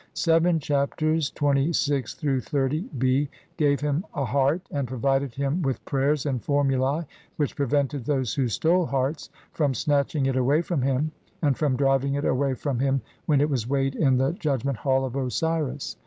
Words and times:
Seven 0.15 0.57
Chapters 0.59 1.31
(XXVI— 1.31 1.69
XXX 1.69 2.89
b) 2.97 3.29
gave 3.55 3.81
him 3.81 4.03
a 4.15 4.25
heart, 4.25 4.63
and 4.71 4.87
provided 4.87 5.35
him 5.35 5.61
with 5.61 5.85
prayers 5.85 6.25
and 6.25 6.43
formulae, 6.43 7.05
which 7.37 7.55
prevented 7.55 8.03
those 8.05 8.33
who 8.33 8.47
stole 8.47 8.87
hearts 8.87 9.29
from 9.51 9.75
snatch 9.75 10.15
ing 10.15 10.25
it 10.25 10.35
away 10.35 10.63
from 10.63 10.81
him 10.81 11.11
and 11.43 11.55
from 11.55 11.75
driving 11.77 12.15
it 12.15 12.25
away 12.25 12.55
from 12.55 12.79
him 12.79 13.01
when 13.27 13.39
it 13.41 13.49
was 13.51 13.69
weighed 13.69 13.93
in 13.93 14.17
the 14.17 14.33
Judgment 14.33 14.77
Hall 14.77 15.05
of 15.05 15.15
Osiris. 15.15 15.97